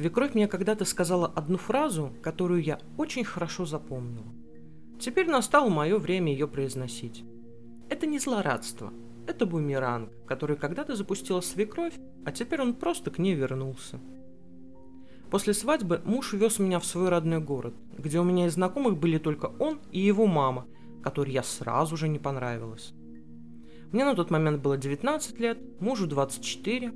[0.00, 4.32] Свекровь мне когда-то сказала одну фразу, которую я очень хорошо запомнила.
[4.98, 7.22] Теперь настало мое время ее произносить.
[7.90, 8.94] Это не злорадство,
[9.26, 11.92] это бумеранг, который когда-то запустила свекровь,
[12.24, 14.00] а теперь он просто к ней вернулся.
[15.30, 19.18] После свадьбы муж вез меня в свой родной город, где у меня из знакомых были
[19.18, 20.66] только он и его мама,
[21.02, 22.94] которой я сразу же не понравилась.
[23.92, 26.90] Мне на тот момент было 19 лет, мужу 24,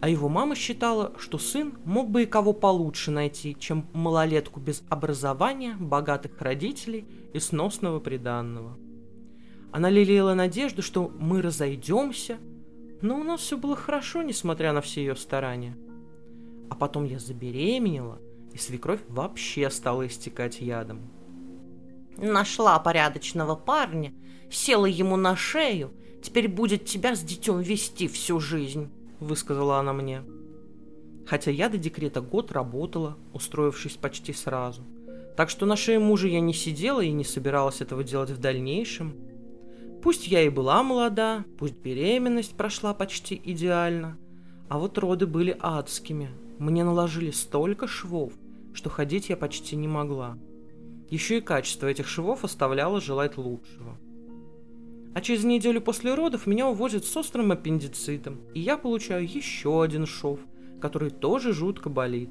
[0.00, 4.82] а его мама считала, что сын мог бы и кого получше найти, чем малолетку без
[4.88, 8.76] образования, богатых родителей и сносного приданного.
[9.72, 12.38] Она лелеяла надежду, что мы разойдемся,
[13.02, 15.76] но у нас все было хорошо, несмотря на все ее старания–
[16.74, 18.18] а потом я забеременела,
[18.52, 21.02] и свекровь вообще стала истекать ядом.
[22.16, 24.12] Нашла порядочного парня,
[24.50, 28.90] села ему на шею, теперь будет тебя с детем вести всю жизнь,
[29.24, 30.22] высказала она мне.
[31.26, 34.82] Хотя я до декрета год работала, устроившись почти сразу.
[35.36, 39.14] Так что на шее мужа я не сидела и не собиралась этого делать в дальнейшем.
[40.02, 44.18] Пусть я и была молода, пусть беременность прошла почти идеально,
[44.68, 48.32] а вот роды были адскими– мне наложили столько швов,
[48.74, 50.38] что ходить я почти не могла.
[51.10, 53.98] Еще и качество этих швов оставляло желать лучшего.
[55.14, 60.06] А через неделю после родов меня увозят с острым аппендицитом, и я получаю еще один
[60.06, 60.40] шов,
[60.80, 62.30] который тоже жутко болит.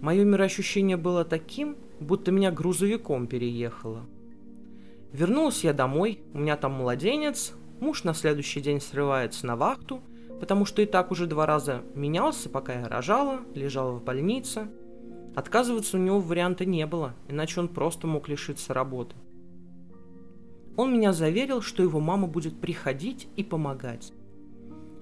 [0.00, 4.06] Мое мироощущение было таким, будто меня грузовиком переехало.
[5.12, 10.02] Вернулась я домой, у меня там младенец, муж на следующий день срывается на вахту–
[10.40, 14.68] потому что и так уже два раза менялся, пока я рожала, лежала в больнице.
[15.34, 19.14] Отказываться у него варианта не было, иначе он просто мог лишиться работы.
[20.76, 24.12] Он меня заверил, что его мама будет приходить и помогать.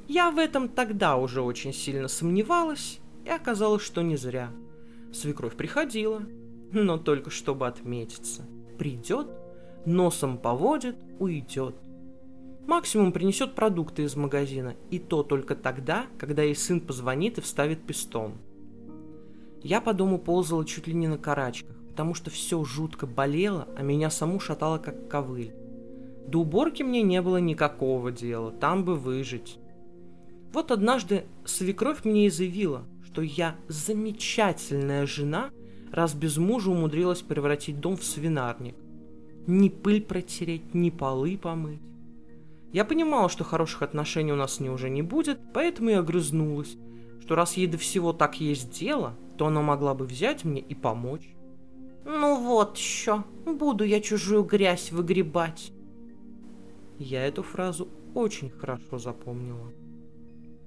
[0.07, 4.51] Я в этом тогда уже очень сильно сомневалась, и оказалось, что не зря.
[5.13, 6.23] Свекровь приходила,
[6.73, 8.45] но только чтобы отметиться.
[8.79, 9.29] Придет,
[9.87, 11.75] носом поводит, уйдет.
[12.67, 17.87] Максимум принесет продукты из магазина, и то только тогда, когда ей сын позвонит и вставит
[17.87, 18.35] пистон.
[19.63, 23.83] Я по дому ползала чуть ли не на карачках, потому что все жутко болело, а
[23.83, 25.55] меня саму шатало как ковыль.
[26.27, 29.59] До уборки мне не было никакого дела, там бы выжить.
[30.53, 35.51] Вот однажды свекровь мне и заявила, что я замечательная жена,
[35.93, 38.75] раз без мужа умудрилась превратить дом в свинарник.
[39.47, 41.81] Ни пыль протереть, ни полы помыть.
[42.73, 46.77] Я понимала, что хороших отношений у нас с ней уже не будет, поэтому и огрызнулась,
[47.21, 50.75] что раз ей до всего так есть дело, то она могла бы взять мне и
[50.75, 51.35] помочь.
[52.05, 55.73] «Ну вот еще, буду я чужую грязь выгребать».
[56.99, 59.73] Я эту фразу очень хорошо запомнила.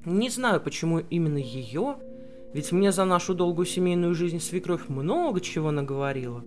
[0.06, 1.98] Не знаю, почему именно ее,
[2.54, 6.44] ведь мне за нашу долгую семейную жизнь свекровь много чего наговорила,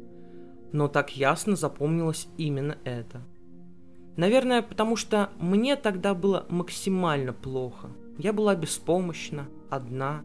[0.72, 3.22] но так ясно запомнилось именно это–
[4.20, 7.88] Наверное, потому что мне тогда было максимально плохо.
[8.18, 10.24] Я была беспомощна, одна.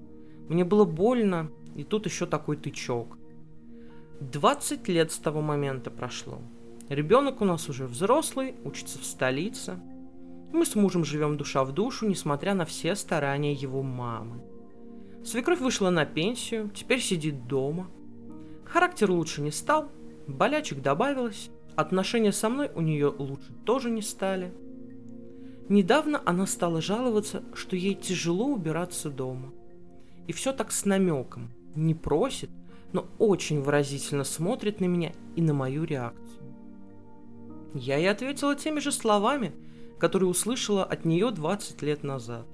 [0.50, 3.18] Мне было больно, и тут еще такой тычок.
[4.20, 6.42] 20 лет с того момента прошло.
[6.90, 9.79] Ребенок у нас уже взрослый, учится в столице.
[10.53, 14.41] Мы с мужем живем душа в душу, несмотря на все старания его мамы.
[15.24, 17.90] Свекровь вышла на пенсию, теперь сидит дома.
[18.66, 19.90] Характер лучше не стал,
[20.28, 24.53] болячек добавилось, Отношения со мной у нее лучше тоже не стали.
[25.68, 29.51] Недавно она стала жаловаться, что ей тяжело убираться дома.
[30.28, 31.51] И все так с намеком.
[31.75, 32.50] Не просит,
[32.94, 36.44] но очень выразительно смотрит на меня и на мою реакцию.
[37.75, 39.53] Я ей ответила теми же словами,
[40.00, 42.47] которые услышала от нее 20 лет назад.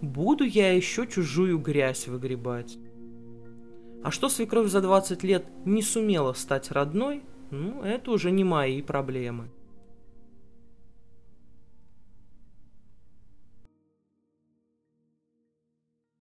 [0.00, 2.78] Буду я еще чужую грязь выгребать.
[4.04, 8.80] А что свекровь за 20 лет не сумела стать родной, ну, это уже не мои
[8.80, 9.50] проблемы.